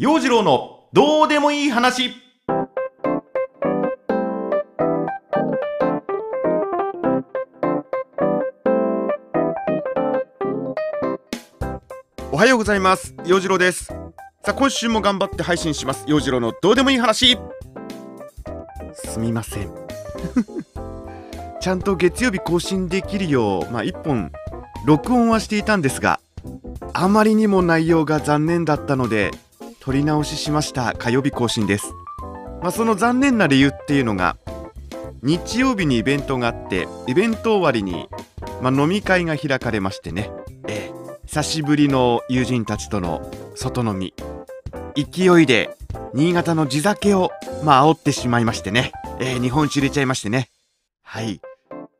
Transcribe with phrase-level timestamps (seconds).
[0.00, 2.14] 陽次郎のどうでもいい話。
[12.32, 13.14] おはようございます。
[13.26, 13.88] 陽次郎です。
[13.88, 13.94] さ
[14.46, 16.06] あ今週も頑張って配信します。
[16.08, 17.36] 陽次郎のどうでもいい話。
[18.94, 19.70] すみません。
[21.60, 24.32] ちゃんと月曜日更新できるようまあ1本
[24.86, 26.20] 録音はしていたんですが
[26.94, 29.30] あまりにも内容が残念だったので
[29.90, 31.92] 撮り直ししました火曜日更新です。
[32.62, 34.36] まあその残念な理由っていうのが
[35.20, 38.08] 日曜日にイベントがあってイベント終わりに、
[38.62, 40.30] まあ、飲み会が開かれましてね。
[40.68, 41.26] ええ。
[41.26, 44.14] 久しぶりの友人たちとの外飲み。
[44.94, 45.76] 勢いで
[46.14, 47.32] 新潟の地酒を
[47.64, 50.50] まあ煽ってしまいましてね、えー、日本酒入れちゃいましてね。
[51.02, 51.40] はい。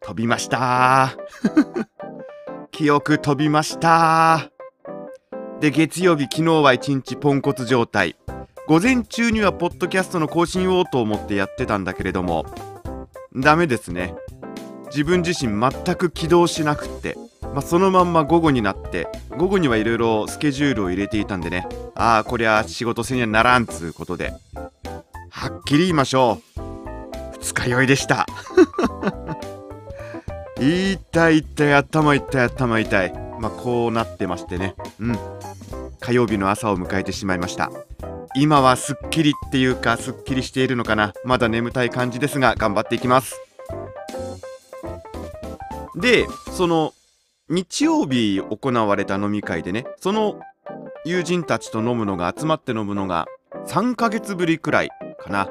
[0.01, 1.16] 飛びました。
[2.71, 4.52] 記憶飛びました
[5.61, 8.17] で月曜日昨日は一日ポンコツ状態。
[8.67, 12.47] 午前中にはポッドキャストの更新をと思ってやってたんだけれども
[13.37, 14.15] ダメですね。
[14.87, 21.67] 自分自身全く起動しなくってまあ、そのまんま午後になって午後にはいろいろスケジュールを入れていたんでね。
[21.95, 24.33] ああこりゃ仕事せにはならんつうことで。
[25.29, 26.61] はっきり言いましょう。
[27.39, 28.27] 二日酔いでした。
[30.59, 33.20] 痛い痛い頭痛い頭痛い。
[33.41, 34.74] まあこうなってましてね。
[35.01, 35.19] うん。
[35.99, 37.71] 火曜日の朝を迎えてしまいました。
[38.37, 41.15] 今はすっきりっていうかすっきりしているのかな。
[41.24, 43.41] まだ眠たい感じですが頑張っていきます。
[45.96, 46.93] でその
[47.49, 50.41] 日曜日行われた飲み会でねその
[51.05, 53.27] 友人たちと飲むのが集まって飲むのが
[53.66, 55.49] 3ヶ月ぶりくらいかな。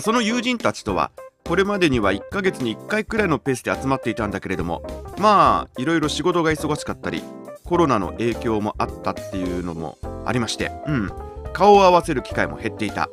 [0.00, 1.10] その友人たちとは
[1.46, 4.82] これまでには1ヶ月に1回くらいのペースで集まっていたんだけれども
[5.18, 7.22] まあいろいろ仕事が忙しかったり
[7.64, 11.10] コロナの影響もあったっていうのもありましてうん。
[11.52, 13.08] 顔を合わせる機会も減っていた。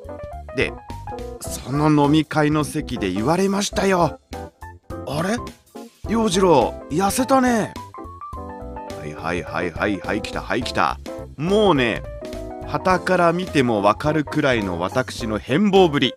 [0.55, 0.73] で
[1.39, 4.19] その飲み会の席で言われましたよ。
[5.07, 5.37] あれ？
[6.09, 7.73] 陽次郎痩せたね。
[8.99, 10.99] はいはいはいはいはい来たはい来た。
[11.37, 12.01] もうね
[12.67, 16.15] 旗から見てもわかるくらいの私の変貌ぶり。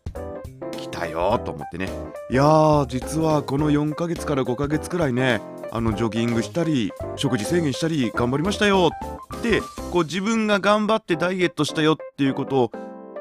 [1.33, 1.89] よと思ってね。
[2.31, 5.41] いやー実はこの4ヶ月から5ヶ月くらいね
[5.73, 8.91] あのジョギングしたり食事制限したり頑張りましたよ
[9.39, 12.73] ってこう自分が頑張ってダイエットしたよっていうことを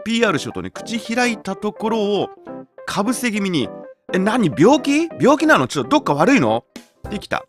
[0.06, 2.30] PR しようとね口開いたところを
[2.86, 3.70] かぶせ気味に
[4.14, 5.08] 「え何病気？
[5.20, 5.68] 病気なの？
[5.68, 6.66] ちょっとどっか悪いの?」
[7.08, 7.46] ってきた。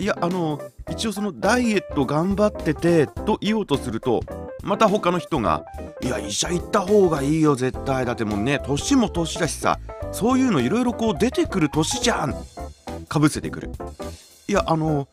[0.00, 4.20] いやあの一応そのダイエット頑張っててと言おうとすると
[4.62, 5.64] また他の人が
[6.02, 8.04] 「いや医者行った方がいいよ絶対。
[8.04, 9.78] だってもうね年も年だしさ
[10.12, 12.34] そういうのいろいろこう出てくる年じゃん」
[13.08, 13.70] かぶせてくる。
[14.48, 15.08] いやあの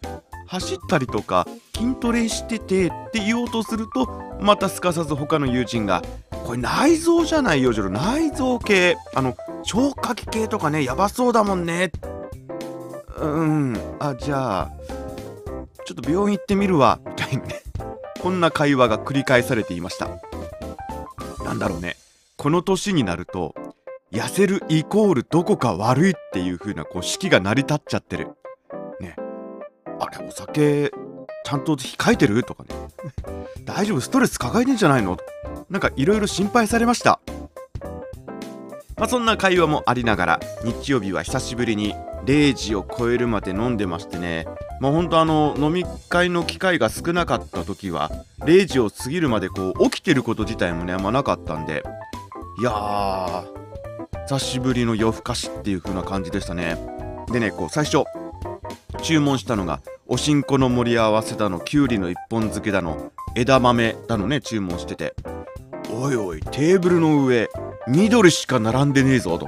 [0.47, 4.07] 走ったりとか筋トレしててって言おうとすると
[4.39, 6.01] またすかさず他の友人が
[6.45, 8.97] 「これ内臓じゃないよジョロ内臓系。
[9.15, 11.91] あの消化器系とかねやばそうだもんね」
[13.17, 13.77] うん。
[13.99, 14.71] あじゃあ
[15.85, 16.99] ちょっと病院行ってみるわ。
[17.05, 17.64] みたいなね。
[18.21, 20.09] こんな会話が繰り返されていました。
[21.43, 21.95] なんだろうね。
[22.37, 23.55] この年になると
[24.11, 28.29] 痩せるイコールどこか悪いっていう風なこう式が成り立っちゃってる。
[28.99, 29.15] ね。
[29.99, 30.91] あれお酒
[31.43, 32.43] ちゃんと控えてる？
[32.43, 32.69] とかね。
[33.65, 34.01] 大丈夫？
[34.01, 35.17] ストレス抱えてんじゃないの？
[35.69, 37.19] なんかいろいろ心配されました。
[38.97, 41.93] まあそんな会話もありながら日曜日は久しぶりに
[42.25, 44.47] 0時を超えるまで飲んでましてね。
[44.79, 51.83] まあほんとあの飲み会の機会が少なかった時は0時を過ぎるまでこう起きてること自体もねあんまなかったんで
[52.59, 53.45] いやー
[54.27, 56.77] 久しぶりの夜更かしっていう風な感じでしたね。
[57.31, 58.03] でねこう最初
[59.01, 65.15] 注文したのがおしんこの盛り合わせだのきゅうりの一本漬けだの枝豆だのね注文してて。
[65.91, 67.47] おいおいテーブルの上
[67.87, 69.47] 緑しか並んでねえぞと。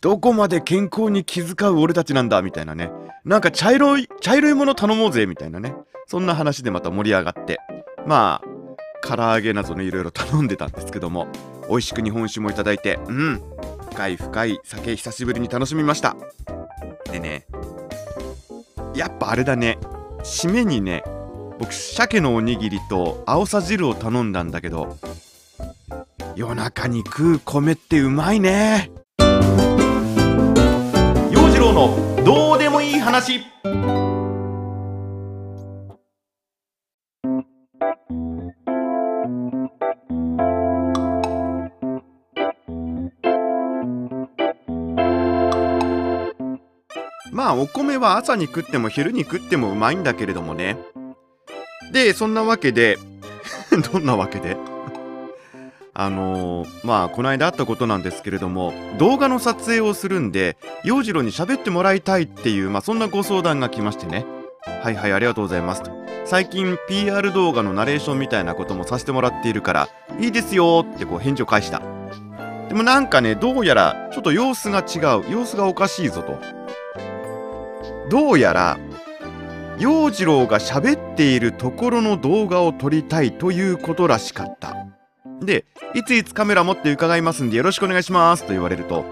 [0.00, 2.90] どこまで健康に気遣う俺たちなんだみたいなね。
[3.24, 5.74] なんか茶色い茶色いもの頼もうぜみたいなね。
[6.06, 7.58] そんな話でまた盛り上がって。
[8.06, 11.26] まあ唐揚げなどねいろいろ頼んでたんですけども。
[11.68, 12.98] 美味しく日本酒もいただいて。
[13.08, 13.42] うん。
[13.90, 16.16] 深い深い酒久しぶりに楽しみました。
[17.10, 17.46] でね
[18.94, 19.78] やっぱあれだね。
[20.22, 21.02] 締めにね
[21.58, 24.96] 僕鮭のおにぎりと青さ汁を頼んだんだけど
[26.36, 28.92] 夜中に食う米ってうまいね。
[31.78, 33.40] のどうでもいい話。
[47.30, 50.76] まあお米は朝に食っても昼に食ってもうまいんだけれどもね。
[51.92, 52.98] でそんなわけで
[53.92, 54.56] どんなわけで？
[55.98, 64.24] あのー、まあこの間あったことなんですけれども動画の撮影をするんで洋次郎に喋ってもらいたいっていうまあそんなご相談が来ましてね。
[64.82, 65.90] はいはいありがとうございますと。
[66.24, 69.88] 最近 PR 動画のナレーションみたいなこともさせてもらっているから
[70.20, 71.82] いいですよってこう返事を返した。
[72.68, 75.32] でもなんかねどうやらちょっと様子が違う。
[75.32, 76.38] 様子がおかしいぞと。
[78.08, 78.78] どうやら
[79.80, 84.87] 洋次郎が喋っているところの動画を撮りたいということらしかった。
[85.40, 85.64] で
[85.94, 89.04] いついつカメラ持って伺いますんでよろしくお願いしますと言われると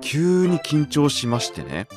[0.00, 1.88] 急に緊張しましてね。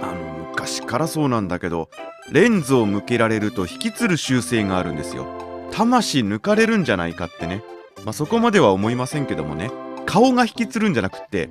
[0.00, 1.90] あの昔からそうなんだけど
[2.30, 5.26] レンズを向けられると引きつる習性があるんですよ。
[5.72, 7.62] 魂抜かれるんじゃないかってね。
[8.04, 9.70] まあそこまでは思いませんけどもね。
[10.06, 11.50] 顔が引きつるんじゃなくって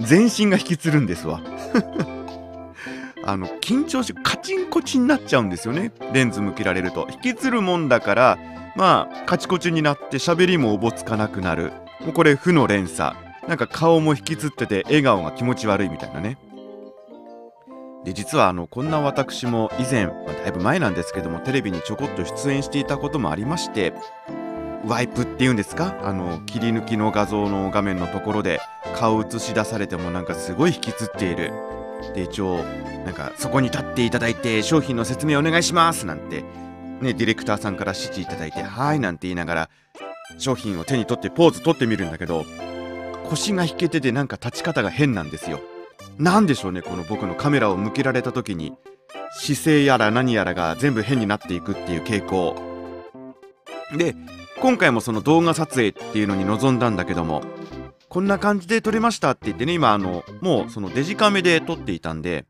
[0.00, 1.40] 全身が引きつるんですわ。
[3.26, 5.92] あの緊張しカチンコチンになっちゃうんですよね。
[6.12, 7.08] レンズ向けられると。
[7.10, 8.38] 引きつるもんだから
[8.76, 11.72] まあカチコチになって喋りもおぼつかなくなる。
[12.00, 13.16] もうこれ負の連鎖。
[13.46, 16.38] なんか顔も引きつってて笑顔が気持ち悪いみたいなね。
[18.04, 23.94] で実はあのこんな私も以前、まあ、だいぶ前なんですけどもテレビにちょこっと出演していたこともありまして
[24.86, 25.98] ワイプっていうんですか？
[26.02, 28.60] あの切り抜きの画像の画面のところで
[28.94, 31.52] 顔映し出されてもなんかすごい引きつっている。
[32.14, 32.62] で一応
[33.06, 36.44] なんかそこに立っていただいて商品の説明お願いしますなんて
[37.00, 39.70] ねディレクターさんから指示いただいてはいなんて言いながら
[40.38, 42.44] 商品を手に取ってポーズ取ってみるんだけど
[43.28, 45.60] 腰が引けててなんか立ち方が変なんですよ。
[46.18, 48.74] なんでしょうねこの僕のカメラを向けられた時に
[49.40, 52.54] 姿勢やら何やらが全部変になっていくっていう傾向。
[53.96, 54.14] で
[54.60, 57.42] 今回もその動画撮影っていうのに臨んだんだけども
[58.08, 62.46] こんな感じで撮れましたって言ってね今あのもうそのデジカメで撮っていたんで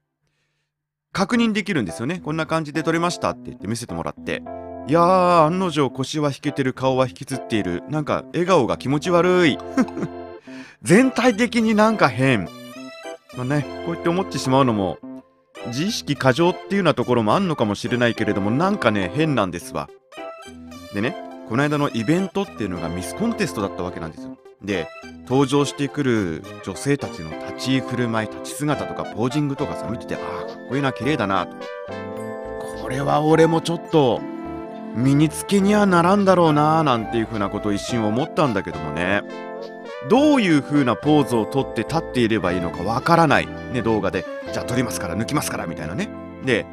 [1.14, 2.20] 確認できるんですよね。
[2.22, 4.42] こんな感じで撮れましたって言って見せてもらって。
[4.88, 7.84] いやー案の定腰は引けてる顔は引きつっている。
[7.88, 9.58] なんか笑顔が気持ち悪い。
[10.82, 12.48] 全体的になんか変。
[13.36, 14.98] まあね、こうやって思ってしまうのも、
[15.68, 19.88] 自意識過剰っていうようなところもあんのかもしれないけれども、なんかね、変なんですわ。
[20.94, 21.16] でね、
[21.48, 24.36] この間のイベントっていうのがミスコンテストだったわけなんですよ。
[24.62, 24.88] で、
[25.26, 31.56] 登場してくる女性たちの立ち居振る舞い、立ち姿とかポージングとかさ、見てて、ああ、かっこいいな、綺麗だな、と。
[32.82, 34.20] これは俺もちょっと、
[34.94, 39.22] 身につけにはならんだろうな、なんていうふうなことを一瞬思ったんだけどもね。
[40.10, 46.10] どういう風なポーズをとって立っていればいいのかわからない、ね、動画で、じゃあ撮りますから抜きますからみたいなね。
[46.44, 46.66] で、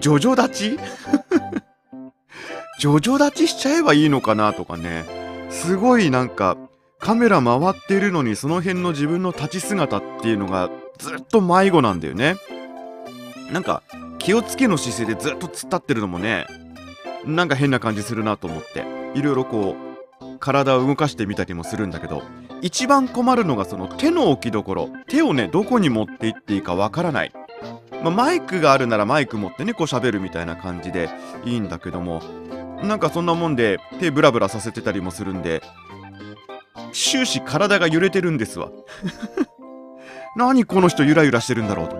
[0.00, 0.78] ジョジョ立ち？
[2.80, 5.04] ジョジョ立ちしちゃえばいいのかなとかね。
[5.50, 6.56] すごいなんか、
[7.04, 12.36] カメラ回ってるのにその辺の自分の立ち姿っていうのがずっと迷子なんだよね。
[13.52, 13.82] なんか、
[14.18, 16.46] 気をつけの姿勢でずっと突っ立ってるのもね、
[17.26, 19.94] なんか変な感じするなと思って、いろいろこう、
[20.38, 22.22] 体を動かしてみたりもするんだけど
[22.60, 27.32] 一番困るのがその手の置きどころ手をねどこに持っていっていいかわからない、
[28.02, 31.08] まあ、マイクがあるならマイク持ってねこう喋るみたいな感じで
[31.44, 32.22] いいんだけども
[32.82, 35.62] なんかそんなもんで手ブラブラさせてたりもするんで
[36.94, 38.70] 終始体が揺れてるんですわ。
[40.36, 41.96] 何この人ゆらゆらしてるんだろうと。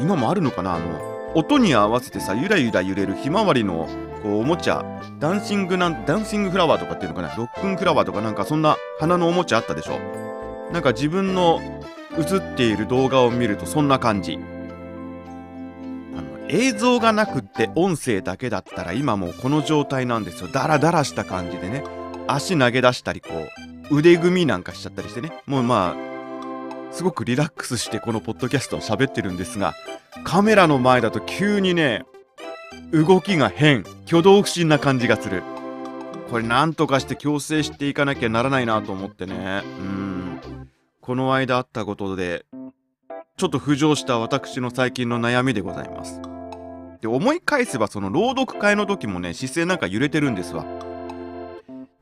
[0.00, 0.76] 今もあるのかな？
[0.76, 0.86] あの
[1.34, 3.88] 音に合わせてさゆらゆら揺れるひまわりの
[4.22, 4.84] こうおもちゃ。
[5.18, 7.34] ダンシングなんダンシングフラワーとかっていうのかな？
[7.34, 9.98] ロックンフラワーとかなんかそんな花のおもちゃあったでしょ？
[10.72, 11.60] なんか自分の
[12.16, 14.38] 映っている動画を見るとそんな感じ。
[16.16, 20.48] あの映像がなくって音声だけだったら今もうこの状態なんですよ。
[20.52, 21.82] ダラダラした感じでね。
[22.26, 23.28] 足投げ出したりこ
[23.90, 25.32] う腕組みなんかしちゃったりしてね。
[25.46, 29.74] もうまあすごくリラックスしてこのポッドキャストを喋ってるんですが
[30.22, 32.04] カメラの前だと急にね
[32.92, 35.42] 動きが変挙動不審な感じがする。
[36.30, 39.62] これなんとかして矯正していかなきゃならないなと思ってね。
[39.78, 40.40] うん。
[41.00, 42.46] この間あったことで
[43.36, 46.20] ちょっと浮上した私の最近の悩みでございます。
[47.00, 50.64] で思い返せばその朗読会の時もね姿勢なんか揺れてるんですわ。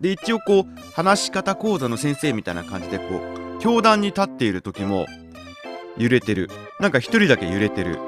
[0.03, 3.05] で一応こう話し方講座の先生みたいな感じでこ
[3.59, 5.07] う教壇に立っている時も
[5.97, 6.51] 揺れてる。
[6.81, 8.01] なんか一人だけ揺れてる。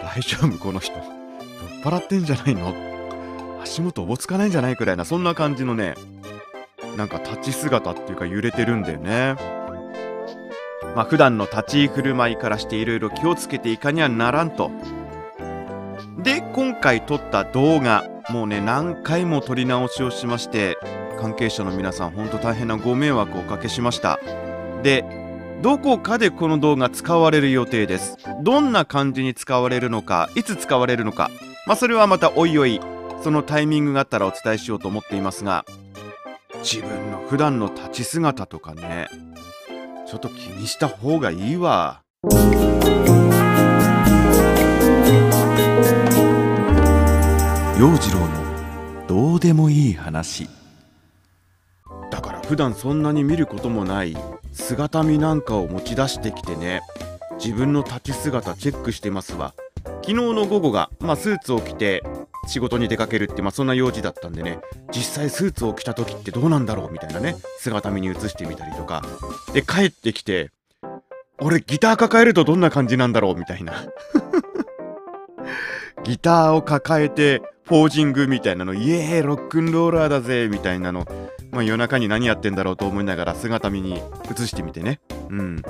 [0.00, 0.96] 大丈夫この人。
[0.96, 1.02] 酔っ
[1.82, 2.72] 払ってんじゃないの。
[3.60, 5.94] 足元おぼつかないんじゃないくらいなそんな感じのね
[6.96, 9.34] なんか立ち姿っていうか揺れてるんだよね。
[10.94, 14.70] まあ普段の立ち居振る舞いからしていろいろ気をつけていかにはならんと。
[16.22, 20.78] で今回撮った動画もうね何回も撮り直しをしまして
[21.20, 24.18] 関係者の皆さんほんと大変なご迷惑をおかけしました。
[24.82, 25.04] で
[25.62, 28.16] どこかでこの動画使われる予定です。
[28.42, 31.30] どんな感じに使われるのかいつ使われるのか。
[31.66, 32.80] まあそれはまたおいおい
[33.22, 35.64] そのタイミングがあったらお伝えしようと思っていますが
[36.64, 39.08] 自分の普段の立ち姿とかね
[40.06, 42.02] ちょっと気にした方がいいわ。
[47.82, 50.48] 陽次郎のどうでもいい話。
[52.12, 54.16] だから普段そんなに見ることもない。
[54.52, 56.82] 姿見なんかを持ち出してきてね。
[57.42, 59.52] 自分の立ち姿チェックしてますわ。
[59.84, 62.04] 昨日の午後が、まあ、スーツを着て
[62.46, 64.60] 仕事に出かけるって、まあ、そんな用事だったんでね。
[64.94, 67.34] 実際スーツを着た時ってどうなんだろうみたいなね。
[67.58, 69.02] 姿見に映してみたりとか。
[69.54, 70.52] で帰ってきて
[71.40, 73.72] 俺ギター抱えるとどんな感じなんだろうみたいな。
[76.04, 78.74] ギターを抱えてポージングみたいなの。
[78.74, 80.46] イエーイロックンローラーだぜ。
[80.50, 81.06] みたいなの、
[81.52, 83.94] まあ、夜中に何やってんだろうと思いながら姿見に
[84.30, 85.00] 映してみてね。
[85.30, 85.62] うん。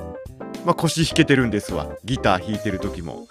[0.67, 1.87] まあ腰引けてるんですわ。
[2.05, 3.29] ギター弾いてる時も。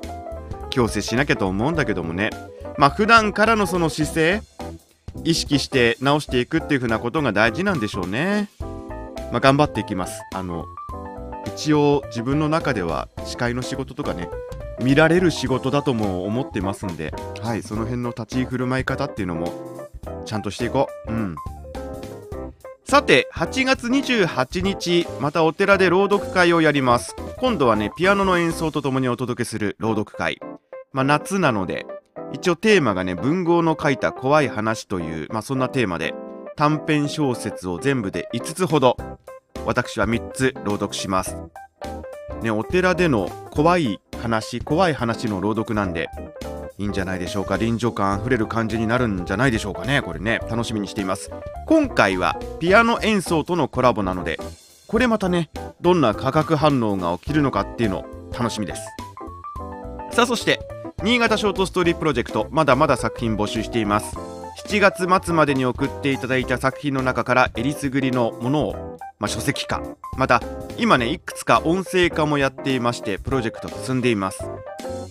[0.70, 2.30] 強制しなきゃと思うんだけどもね。
[2.78, 4.42] まあ普段からのその姿勢
[5.24, 8.48] 意識して直していくっていう風なことが大事なんでしょうね。
[9.32, 10.22] まあ頑張っていきます。
[10.32, 10.64] あの
[11.44, 14.30] 一応自分の中では司会の仕事とかね
[14.80, 19.52] 見られる仕事だとも思ってますんで、はい、その辺の立ち居振る舞い方っていうのも
[20.24, 21.12] ちゃんとしていこう。
[21.12, 21.36] うん。
[22.84, 27.14] さて、8月28日、またお寺で朗読会をやります。
[27.36, 30.40] 今度はね、ピアノの演奏とともにお届けする朗読会。
[30.92, 31.86] まあ、夏なので、
[32.32, 36.14] 一応テーマがね、文豪の書いた怖い話という、まあ、そんなテーマで、
[36.56, 38.96] 短編小説を全部で5つほど、
[39.66, 41.36] 私は3つ朗読します。
[42.42, 46.08] ね、お寺での怖い話怖い話の朗読なんで
[46.76, 47.56] いいんじゃないでしょうか。
[47.56, 50.02] 臨場感あふれる感じになるんじゃないでしょうかね。
[50.02, 50.40] これね。
[50.50, 51.30] 楽しみにしています。
[51.66, 54.38] 今回はピアノ演奏とのコラボなので
[54.86, 58.82] これまたねどんな化学反応が起きるのかっていうの楽しみです。
[60.12, 60.60] さあそして
[61.02, 64.16] 新潟ショートストーリープロジェクトまだまだ作品募集しています。
[64.66, 69.82] 7月末までに送っていただいた作品の中からえりすぐりのものを、まあ、書籍化。
[70.16, 70.40] また
[70.76, 74.38] 今ねいくつか音声化もやっていましてプロジェクト進んでいます。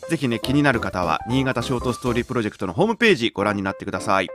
[0.10, 4.30] ぜひね気になる方は新潟ショートストーリープロジェクトのホームページご覧になってください。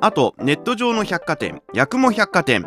[0.00, 2.66] あとネット上の百貨店八雲百貨店。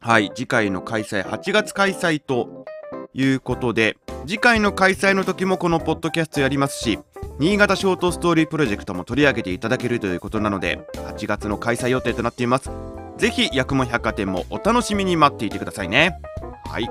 [0.00, 2.66] はい次回の開催8月開催と
[3.14, 3.96] いうことで
[4.26, 6.98] 次回の開催の時もこのポッドキャストやりますし
[7.38, 12.70] 新潟ショートストーリープロジェクトも取り上げていただけるということなので8月の開催予定となっています。
[13.18, 16.20] ぜひ八雲百貨店もお楽しみに待っていてくださいね。
[16.64, 16.90] はい。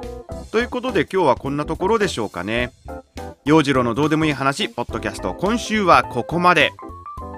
[0.52, 2.72] ということで今日はこんなところでしょうかね。
[3.46, 6.72] 陽次郎のどうでもいい話ポッドキャスト今週はここまで。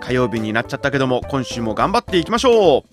[0.01, 2.83] 火曜日になっちゃったけども今週も頑張っていきましょう。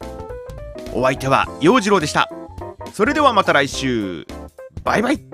[0.94, 2.30] お相手は陽次郎でした。
[2.92, 4.26] それではまた来週。
[4.84, 5.31] バイバイ。